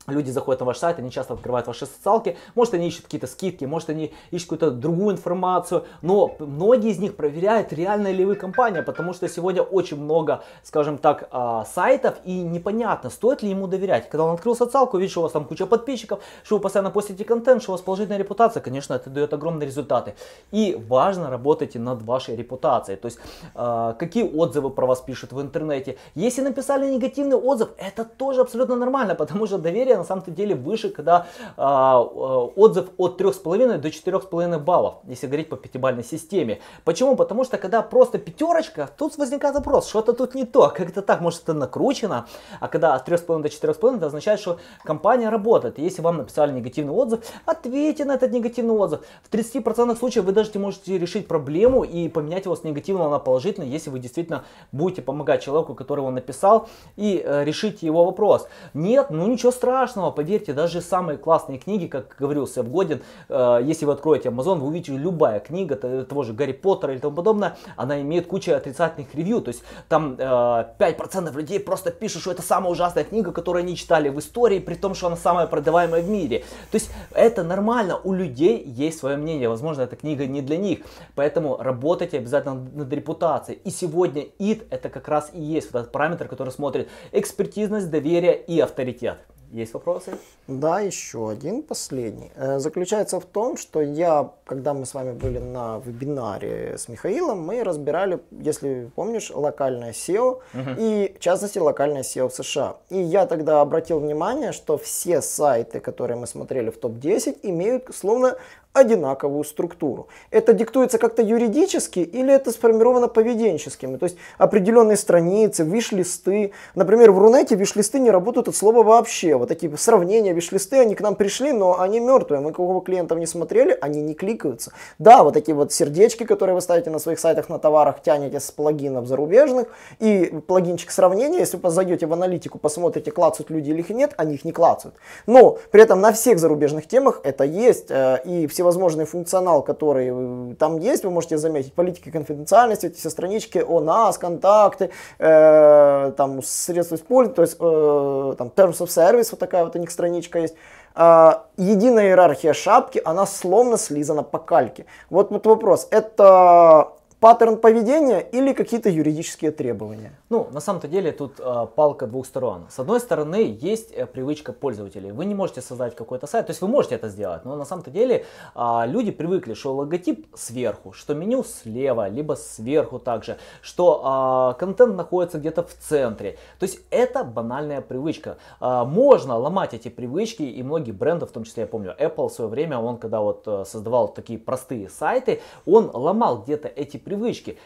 Люди 0.09 0.31
заходят 0.31 0.59
на 0.59 0.65
ваш 0.65 0.77
сайт, 0.77 0.99
они 0.99 1.11
часто 1.11 1.33
открывают 1.33 1.67
ваши 1.67 1.85
социалки, 1.85 2.37
может 2.55 2.73
они 2.73 2.87
ищут 2.87 3.05
какие-то 3.05 3.27
скидки, 3.27 3.65
может 3.65 3.89
они 3.89 4.13
ищут 4.31 4.49
какую-то 4.49 4.71
другую 4.71 5.15
информацию, 5.15 5.85
но 6.01 6.35
многие 6.39 6.91
из 6.91 6.99
них 6.99 7.15
проверяют, 7.15 7.73
реальная 7.73 8.11
ли 8.11 8.25
вы 8.25 8.35
компания, 8.35 8.81
потому 8.81 9.13
что 9.13 9.27
сегодня 9.27 9.61
очень 9.61 10.01
много, 10.01 10.43
скажем 10.63 10.97
так, 10.97 11.27
а, 11.31 11.65
сайтов 11.65 12.15
и 12.23 12.41
непонятно, 12.41 13.09
стоит 13.09 13.43
ли 13.43 13.49
ему 13.49 13.67
доверять. 13.67 14.09
Когда 14.09 14.25
он 14.25 14.35
открыл 14.35 14.55
социалку, 14.55 14.97
видит, 14.97 15.11
что 15.11 15.21
у 15.21 15.23
вас 15.23 15.31
там 15.31 15.45
куча 15.45 15.65
подписчиков, 15.65 16.19
что 16.43 16.55
вы 16.55 16.61
постоянно 16.61 16.91
постите 16.91 17.23
контент, 17.23 17.61
что 17.61 17.71
у 17.71 17.75
вас 17.75 17.81
положительная 17.81 18.19
репутация, 18.19 18.61
конечно, 18.61 18.93
это 18.93 19.09
дает 19.09 19.33
огромные 19.33 19.67
результаты. 19.67 20.15
И 20.51 20.75
важно 20.89 21.29
работать 21.29 21.75
над 21.75 22.01
вашей 22.01 22.35
репутацией, 22.35 22.97
то 22.97 23.05
есть 23.05 23.19
а, 23.55 23.93
какие 23.93 24.23
отзывы 24.23 24.69
про 24.69 24.85
вас 24.85 25.01
пишут 25.01 25.33
в 25.33 25.41
интернете. 25.41 25.97
Если 26.15 26.41
написали 26.41 26.89
негативный 26.89 27.37
отзыв, 27.37 27.69
это 27.77 28.05
тоже 28.05 28.41
абсолютно 28.41 28.75
нормально, 28.75 29.15
потому 29.29 29.47
что 29.47 29.57
доверие 29.57 29.97
на 29.99 30.05
самом-то 30.05 30.31
деле 30.31 30.55
выше, 30.55 30.89
когда 30.89 31.27
а, 31.57 31.99
отзыв 31.99 32.89
от 32.97 33.21
3,5 33.21 33.77
до 33.77 33.87
4,5 33.89 34.59
баллов, 34.59 34.95
если 35.03 35.27
говорить 35.27 35.49
по 35.49 35.55
пятибалльной 35.55 36.03
системе. 36.03 36.59
Почему? 36.83 37.15
Потому 37.15 37.43
что 37.43 37.57
когда 37.57 37.81
просто 37.81 38.17
пятерочка, 38.17 38.89
тут 38.97 39.17
возникает 39.17 39.55
вопрос, 39.55 39.87
что-то 39.87 40.13
тут 40.13 40.35
не 40.35 40.45
то, 40.45 40.69
как 40.69 40.89
это 40.89 41.01
так, 41.01 41.21
может 41.21 41.43
это 41.43 41.53
накручено, 41.53 42.27
а 42.59 42.67
когда 42.67 42.95
от 42.95 43.07
3,5 43.07 43.41
до 43.41 43.47
4,5, 43.49 43.97
это 43.97 44.05
означает, 44.07 44.39
что 44.39 44.59
компания 44.83 45.29
работает. 45.29 45.79
Если 45.79 46.01
вам 46.01 46.17
написали 46.17 46.51
негативный 46.51 46.93
отзыв, 46.93 47.19
ответьте 47.45 48.05
на 48.05 48.13
этот 48.15 48.31
негативный 48.31 48.73
отзыв. 48.73 49.01
В 49.23 49.33
30% 49.33 49.97
случаев 49.97 50.25
вы 50.25 50.31
даже 50.31 50.57
можете 50.59 50.97
решить 50.97 51.27
проблему 51.27 51.83
и 51.83 52.09
поменять 52.09 52.45
его 52.45 52.55
с 52.55 52.63
негативного 52.63 53.09
на 53.09 53.19
положительный, 53.19 53.67
если 53.67 53.89
вы 53.89 53.99
действительно 53.99 54.43
будете 54.71 55.01
помогать 55.01 55.41
человеку, 55.41 55.75
который 55.75 55.99
его 55.99 56.11
написал, 56.11 56.69
и 56.95 57.21
э, 57.23 57.43
решить 57.43 57.83
его 57.83 58.05
вопрос. 58.05 58.47
Нет, 58.73 59.07
ну 59.09 59.27
ничего 59.27 59.51
страшного 59.51 59.88
страшного, 59.89 60.11
поверьте, 60.11 60.53
даже 60.53 60.81
самые 60.81 61.17
классные 61.17 61.57
книги, 61.57 61.87
как 61.87 62.15
говорил 62.19 62.47
Сэм 62.47 62.69
Годин, 62.69 63.01
э, 63.27 63.59
если 63.63 63.85
вы 63.85 63.93
откроете 63.93 64.29
Amazon, 64.29 64.59
вы 64.59 64.67
увидите 64.67 64.95
любая 64.95 65.39
книга 65.39 65.75
того 65.75 66.23
же 66.23 66.33
Гарри 66.33 66.51
Поттера 66.51 66.93
или 66.93 66.99
тому 66.99 67.15
подобное, 67.15 67.57
она 67.75 67.99
имеет 68.01 68.27
кучу 68.27 68.53
отрицательных 68.53 69.13
ревью, 69.15 69.41
то 69.41 69.49
есть 69.49 69.63
там 69.87 70.15
э, 70.17 70.23
5% 70.23 71.35
людей 71.35 71.59
просто 71.59 71.91
пишут, 71.91 72.21
что 72.21 72.31
это 72.31 72.41
самая 72.41 72.71
ужасная 72.71 73.03
книга, 73.03 73.31
которую 73.31 73.63
они 73.63 73.75
читали 73.75 74.09
в 74.09 74.19
истории, 74.19 74.59
при 74.59 74.75
том, 74.75 74.93
что 74.93 75.07
она 75.07 75.15
самая 75.15 75.47
продаваемая 75.47 76.03
в 76.03 76.09
мире. 76.09 76.43
То 76.71 76.75
есть 76.75 76.91
это 77.11 77.43
нормально, 77.43 77.99
у 78.03 78.13
людей 78.13 78.63
есть 78.63 78.99
свое 78.99 79.17
мнение, 79.17 79.49
возможно, 79.49 79.81
эта 79.81 79.95
книга 79.95 80.27
не 80.27 80.41
для 80.41 80.57
них, 80.57 80.79
поэтому 81.15 81.57
работайте 81.57 82.17
обязательно 82.17 82.55
над 82.73 82.93
репутацией. 82.93 83.59
И 83.63 83.71
сегодня 83.71 84.25
id 84.39 84.67
это 84.69 84.89
как 84.89 85.07
раз 85.07 85.31
и 85.33 85.41
есть 85.41 85.73
вот 85.73 85.79
этот 85.79 85.91
параметр, 85.91 86.27
который 86.27 86.51
смотрит 86.51 86.89
экспертизность, 87.11 87.89
доверие 87.89 88.39
и 88.39 88.59
авторитет. 88.59 89.17
Есть 89.51 89.73
вопросы? 89.73 90.11
Да, 90.47 90.79
еще 90.79 91.29
один, 91.29 91.63
последний. 91.63 92.31
Э, 92.35 92.59
заключается 92.59 93.19
в 93.19 93.25
том, 93.25 93.57
что 93.57 93.81
я, 93.81 94.31
когда 94.45 94.73
мы 94.73 94.85
с 94.85 94.93
вами 94.93 95.11
были 95.11 95.39
на 95.39 95.79
вебинаре 95.79 96.77
с 96.77 96.87
Михаилом, 96.87 97.41
мы 97.41 97.63
разбирали, 97.63 98.19
если 98.29 98.91
помнишь, 98.95 99.31
локальное 99.33 99.91
SEO 99.91 100.41
угу. 100.53 100.69
и, 100.77 101.15
в 101.17 101.19
частности, 101.19 101.57
локальное 101.57 102.03
SEO 102.03 102.29
в 102.29 102.33
США. 102.35 102.77
И 102.89 102.97
я 102.97 103.25
тогда 103.25 103.61
обратил 103.61 103.99
внимание, 103.99 104.51
что 104.51 104.77
все 104.77 105.21
сайты, 105.21 105.79
которые 105.79 106.17
мы 106.17 106.27
смотрели 106.27 106.69
в 106.69 106.77
топ-10, 106.77 107.39
имеют 107.41 107.89
словно 107.95 108.37
одинаковую 108.73 109.43
структуру. 109.43 110.07
Это 110.29 110.53
диктуется 110.53 110.97
как-то 110.97 111.21
юридически 111.21 111.99
или 111.99 112.33
это 112.33 112.51
сформировано 112.51 113.07
поведенческими? 113.07 113.97
То 113.97 114.05
есть 114.05 114.17
определенные 114.37 114.95
страницы, 114.95 115.63
виш-листы. 115.63 116.53
Например, 116.75 117.11
в 117.11 117.19
Рунете 117.19 117.55
виш-листы 117.55 117.99
не 117.99 118.11
работают 118.11 118.47
от 118.47 118.55
слова 118.55 118.83
вообще. 118.83 119.35
Вот 119.35 119.49
такие 119.49 119.75
сравнения, 119.77 120.33
виш-листы, 120.33 120.77
они 120.77 120.95
к 120.95 121.01
нам 121.01 121.15
пришли, 121.15 121.51
но 121.51 121.79
они 121.79 121.99
мертвые. 121.99 122.41
Мы 122.41 122.53
кого 122.53 122.79
клиентов 122.79 123.17
не 123.17 123.25
смотрели, 123.25 123.77
они 123.81 124.01
не 124.01 124.13
кликаются. 124.13 124.71
Да, 124.99 125.23
вот 125.23 125.33
такие 125.33 125.55
вот 125.55 125.73
сердечки, 125.73 126.23
которые 126.23 126.53
вы 126.53 126.61
ставите 126.61 126.89
на 126.89 126.99
своих 126.99 127.19
сайтах 127.19 127.49
на 127.49 127.59
товарах, 127.59 128.01
тянете 128.03 128.39
с 128.39 128.51
плагинов 128.51 129.07
зарубежных. 129.07 129.67
И 129.99 130.25
плагинчик 130.47 130.91
сравнения, 130.91 131.39
если 131.39 131.57
вы 131.57 131.69
зайдете 131.71 132.05
в 132.05 132.13
аналитику, 132.13 132.59
посмотрите, 132.59 133.11
клацают 133.11 133.49
люди 133.49 133.71
или 133.71 133.83
нет, 133.89 134.13
они 134.17 134.35
их 134.35 134.45
не 134.45 134.51
клацают. 134.51 134.95
Но 135.25 135.57
при 135.71 135.81
этом 135.81 136.01
на 136.01 136.11
всех 136.11 136.37
зарубежных 136.37 136.87
темах 136.87 137.21
это 137.23 137.43
есть. 137.43 137.89
Э, 137.89 138.19
и 138.23 138.45
все 138.47 138.58
всевозможный 138.59 139.05
функционал, 139.05 139.63
который 139.63 140.09
э, 140.11 140.55
там 140.55 140.79
есть, 140.79 141.05
вы 141.05 141.11
можете 141.11 141.37
заметить, 141.37 141.73
политика 141.73 142.11
конфиденциальности, 142.11 142.87
эти 142.87 142.97
все 142.97 143.09
странички 143.09 143.59
о 143.59 143.79
нас, 143.79 144.17
контакты, 144.17 144.89
э, 145.17 146.11
там 146.17 146.43
средства 146.43 146.95
использования, 146.95 147.35
то 147.35 147.41
есть 147.41 147.55
э, 147.57 148.35
там 148.37 148.51
terms 148.53 148.79
of 148.81 148.87
service, 148.87 149.29
вот 149.31 149.39
такая 149.39 149.63
вот 149.63 149.77
у 149.77 149.79
них 149.79 149.91
страничка 149.91 150.39
есть. 150.39 150.55
А, 150.93 151.45
единая 151.55 152.07
иерархия 152.07 152.51
шапки, 152.51 153.01
она 153.05 153.25
словно 153.25 153.77
слизана 153.77 154.23
по 154.23 154.39
кальке. 154.39 154.85
Вот, 155.09 155.31
вот 155.31 155.45
вопрос, 155.45 155.87
это 155.91 156.89
паттерн 157.19 157.57
поведения 157.57 158.19
или 158.19 158.53
какие-то 158.53 158.89
юридические 158.89 159.51
требования? 159.51 160.13
Ну, 160.29 160.47
на 160.51 160.61
самом-то 160.61 160.87
деле 160.87 161.11
тут 161.11 161.39
э, 161.39 161.67
палка 161.75 162.07
двух 162.07 162.25
сторон. 162.25 162.67
С 162.69 162.79
одной 162.79 162.99
стороны, 162.99 163.57
есть 163.59 163.91
э, 163.91 164.05
привычка 164.05 164.53
пользователей. 164.53 165.11
Вы 165.11 165.25
не 165.25 165.35
можете 165.35 165.61
создать 165.61 165.95
какой-то 165.95 166.27
сайт, 166.27 166.47
то 166.47 166.51
есть 166.51 166.61
вы 166.61 166.67
можете 166.69 166.95
это 166.95 167.09
сделать, 167.09 167.43
но 167.45 167.55
на 167.55 167.65
самом-то 167.65 167.91
деле 167.91 168.25
э, 168.55 168.81
люди 168.85 169.11
привыкли, 169.11 169.53
что 169.53 169.73
логотип 169.73 170.27
сверху, 170.33 170.93
что 170.93 171.13
меню 171.13 171.43
слева, 171.43 172.07
либо 172.07 172.35
сверху 172.35 172.99
также, 172.99 173.37
что 173.61 174.53
э, 174.55 174.59
контент 174.59 174.95
находится 174.95 175.39
где-то 175.39 175.63
в 175.63 175.73
центре. 175.73 176.37
То 176.59 176.65
есть 176.65 176.79
это 176.89 177.23
банальная 177.25 177.81
привычка. 177.81 178.37
Э, 178.61 178.85
можно 178.85 179.37
ломать 179.37 179.73
эти 179.73 179.89
привычки, 179.89 180.43
и 180.43 180.63
многие 180.63 180.91
бренды, 180.91 181.25
в 181.25 181.31
том 181.31 181.43
числе 181.43 181.61
я 181.61 181.67
помню 181.67 181.93
Apple 181.99 182.29
в 182.29 182.33
свое 182.33 182.49
время, 182.49 182.79
он 182.79 182.97
когда 182.97 183.19
вот 183.19 183.43
э, 183.45 183.65
создавал 183.65 184.07
такие 184.07 184.39
простые 184.39 184.87
сайты, 184.87 185.41
он 185.65 185.91
ломал 185.93 186.43
где-то 186.43 186.69
эти 186.69 186.95
привычки. 186.95 187.08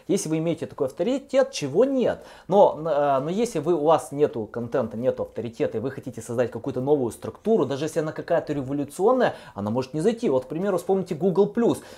Если 0.08 0.30
вы 0.30 0.38
имеете 0.38 0.66
такой 0.66 0.88
авторитет, 0.88 1.52
чего 1.52 1.86
нет. 1.86 2.24
Но, 2.48 2.78
э, 2.80 3.20
но 3.20 3.30
если 3.30 3.60
вы, 3.60 3.74
у 3.74 3.84
вас 3.86 4.12
нету 4.12 4.48
контента, 4.52 4.98
нету 4.98 5.24
авторитета, 5.24 5.78
и 5.78 5.82
вы 5.82 5.92
хотите 5.92 6.22
создать 6.22 6.52
какую-то 6.52 6.82
новую 6.82 7.12
структуру, 7.12 7.66
даже 7.66 7.86
если 7.86 8.00
она 8.00 8.12
какая-то 8.12 8.54
революционная, 8.54 9.36
она 9.56 9.70
может 9.70 9.94
не 9.94 10.02
зайти. 10.02 10.30
Вот, 10.30 10.46
к 10.46 10.48
примеру, 10.48 10.78
вспомните 10.78 11.16
Google+. 11.16 11.54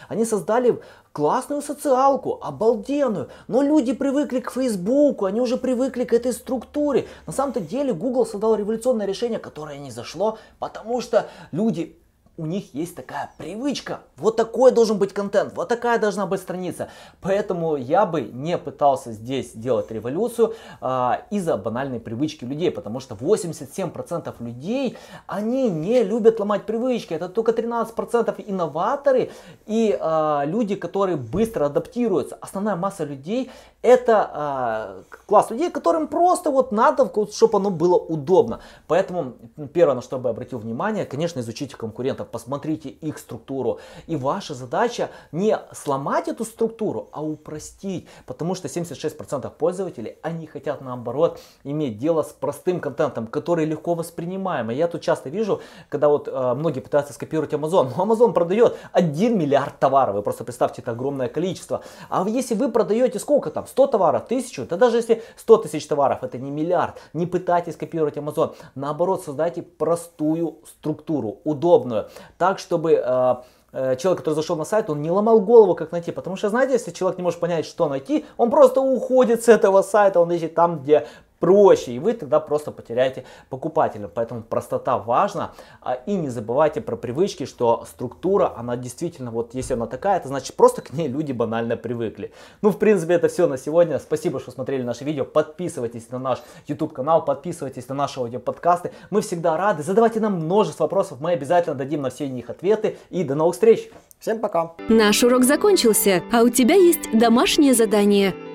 Они 0.07 0.25
создали 0.25 0.79
классную 1.11 1.61
социалку, 1.61 2.39
обалденную, 2.41 3.29
но 3.47 3.61
люди 3.61 3.93
привыкли 3.93 4.39
к 4.39 4.51
Фейсбуку, 4.51 5.25
они 5.25 5.41
уже 5.41 5.57
привыкли 5.57 6.03
к 6.03 6.13
этой 6.13 6.33
структуре. 6.33 7.07
На 7.25 7.33
самом-то 7.33 7.61
деле 7.61 7.93
Google 7.93 8.25
создал 8.25 8.55
революционное 8.55 9.05
решение, 9.05 9.39
которое 9.39 9.77
не 9.77 9.91
зашло, 9.91 10.37
потому 10.59 11.01
что 11.01 11.27
люди 11.51 11.97
у 12.37 12.45
них 12.45 12.73
есть 12.73 12.95
такая 12.95 13.31
привычка. 13.37 14.01
Вот 14.17 14.35
такой 14.35 14.71
должен 14.71 14.97
быть 14.97 15.13
контент, 15.13 15.53
вот 15.55 15.69
такая 15.69 15.99
должна 15.99 16.25
быть 16.25 16.41
страница. 16.41 16.89
Поэтому 17.21 17.75
я 17.75 18.05
бы 18.05 18.21
не 18.21 18.57
пытался 18.57 19.11
здесь 19.11 19.53
делать 19.53 19.91
революцию 19.91 20.55
а, 20.81 21.21
из-за 21.31 21.57
банальной 21.57 21.99
привычки 21.99 22.43
людей, 22.43 22.71
потому 22.71 22.99
что 22.99 23.15
87% 23.15 24.33
людей, 24.39 24.97
они 25.27 25.69
не 25.69 26.03
любят 26.03 26.39
ломать 26.39 26.65
привычки. 26.65 27.13
Это 27.13 27.29
только 27.29 27.51
13% 27.51 28.43
инноваторы 28.45 29.31
и 29.65 29.97
а, 29.99 30.43
люди, 30.45 30.75
которые 30.75 31.17
быстро 31.17 31.65
адаптируются. 31.65 32.37
Основная 32.41 32.75
масса 32.75 33.05
людей 33.05 33.51
это 33.85 34.29
а, 34.33 35.03
класс 35.27 35.51
людей, 35.51 35.69
которым 35.69 36.07
просто 36.07 36.49
вот 36.49 36.71
надо, 36.71 37.11
чтобы 37.31 37.57
оно 37.59 37.69
было 37.69 37.97
удобно. 37.97 38.59
Поэтому 38.87 39.35
первое, 39.73 39.93
на 39.93 40.01
что 40.01 40.17
бы 40.17 40.29
обратил 40.29 40.57
внимание, 40.57 41.05
конечно, 41.05 41.39
изучите 41.39 41.77
конкурентов 41.77 42.24
посмотрите 42.25 42.89
их 42.89 43.17
структуру. 43.17 43.79
И 44.07 44.15
ваша 44.15 44.53
задача 44.53 45.09
не 45.31 45.57
сломать 45.71 46.27
эту 46.27 46.45
структуру, 46.45 47.09
а 47.11 47.23
упростить. 47.23 48.07
Потому 48.25 48.55
что 48.55 48.67
76% 48.67 49.49
пользователей, 49.51 50.17
они 50.21 50.47
хотят 50.47 50.81
наоборот 50.81 51.39
иметь 51.63 51.97
дело 51.97 52.23
с 52.23 52.33
простым 52.33 52.79
контентом, 52.79 53.27
который 53.27 53.65
легко 53.65 53.93
воспринимаемый. 53.93 54.75
Я 54.75 54.87
тут 54.87 55.01
часто 55.01 55.29
вижу, 55.29 55.61
когда 55.89 56.09
вот 56.09 56.27
э, 56.27 56.53
многие 56.55 56.79
пытаются 56.79 57.13
скопировать 57.13 57.53
Amazon. 57.53 57.91
Но 57.95 58.05
Amazon 58.05 58.33
продает 58.33 58.77
1 58.91 59.37
миллиард 59.37 59.79
товаров. 59.79 60.15
Вы 60.15 60.21
просто 60.21 60.43
представьте, 60.43 60.81
это 60.81 60.91
огромное 60.91 61.29
количество. 61.29 61.81
А 62.09 62.27
если 62.27 62.55
вы 62.55 62.71
продаете 62.71 63.19
сколько 63.19 63.51
там? 63.51 63.67
100 63.67 63.87
товаров, 63.87 64.23
1000? 64.25 64.65
Да 64.65 64.77
даже 64.77 64.97
если 64.97 65.23
100 65.37 65.57
тысяч 65.57 65.87
товаров, 65.87 66.23
это 66.23 66.37
не 66.37 66.51
миллиард. 66.51 66.95
Не 67.13 67.25
пытайтесь 67.25 67.75
копировать 67.75 68.17
Amazon. 68.17 68.55
Наоборот, 68.75 69.23
создайте 69.23 69.61
простую 69.61 70.59
структуру, 70.65 71.39
удобную 71.43 72.09
так, 72.37 72.59
чтобы 72.59 72.93
э, 72.93 73.35
э, 73.73 73.95
человек, 73.97 74.19
который 74.19 74.35
зашел 74.35 74.55
на 74.55 74.65
сайт, 74.65 74.89
он 74.89 75.01
не 75.01 75.11
ломал 75.11 75.39
голову, 75.39 75.75
как 75.75 75.91
найти. 75.91 76.11
Потому 76.11 76.35
что, 76.35 76.49
знаете, 76.49 76.73
если 76.73 76.91
человек 76.91 77.17
не 77.17 77.23
может 77.23 77.39
понять, 77.39 77.65
что 77.65 77.87
найти, 77.87 78.25
он 78.37 78.49
просто 78.49 78.81
уходит 78.81 79.43
с 79.43 79.47
этого 79.47 79.81
сайта, 79.81 80.19
он 80.19 80.31
ищет 80.31 80.55
там, 80.55 80.79
где 80.79 81.07
проще, 81.45 81.91
и 81.91 81.99
вы 81.99 82.13
тогда 82.13 82.39
просто 82.39 82.71
потеряете 82.71 83.23
покупателя. 83.51 84.07
Поэтому 84.07 84.41
простота 84.41 84.97
важна. 84.97 85.51
А, 85.79 85.93
и 85.93 86.15
не 86.15 86.29
забывайте 86.29 86.81
про 86.81 86.95
привычки, 86.95 87.45
что 87.45 87.85
структура, 87.87 88.51
она 88.57 88.75
действительно, 88.75 89.29
вот 89.29 89.53
если 89.53 89.73
она 89.73 89.85
такая, 89.85 90.17
это 90.17 90.27
значит 90.27 90.55
просто 90.55 90.81
к 90.81 90.91
ней 90.93 91.07
люди 91.07 91.33
банально 91.33 91.77
привыкли. 91.77 92.31
Ну, 92.63 92.71
в 92.71 92.79
принципе, 92.79 93.13
это 93.13 93.27
все 93.27 93.45
на 93.45 93.59
сегодня. 93.59 93.99
Спасибо, 93.99 94.39
что 94.39 94.49
смотрели 94.49 94.81
наше 94.81 95.03
видео. 95.03 95.23
Подписывайтесь 95.23 96.09
на 96.09 96.17
наш 96.17 96.41
YouTube 96.65 96.93
канал, 96.93 97.23
подписывайтесь 97.23 97.87
на 97.89 97.93
наши 97.93 98.19
аудиоподкасты. 98.19 98.91
Мы 99.11 99.21
всегда 99.21 99.55
рады. 99.55 99.83
Задавайте 99.83 100.19
нам 100.19 100.33
множество 100.37 100.85
вопросов, 100.85 101.19
мы 101.21 101.33
обязательно 101.33 101.75
дадим 101.75 102.01
на 102.01 102.09
все 102.09 102.27
них 102.27 102.49
ответы. 102.49 102.97
И 103.11 103.23
до 103.23 103.35
новых 103.35 103.53
встреч! 103.53 103.91
Всем 104.19 104.39
пока! 104.39 104.71
Наш 104.89 105.23
урок 105.23 105.43
закончился, 105.43 106.23
а 106.33 106.41
у 106.41 106.49
тебя 106.49 106.73
есть 106.73 107.11
домашнее 107.13 107.75
задание– 107.75 108.33